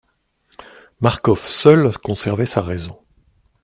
[0.99, 2.97] Marcof seul conservait sa raison.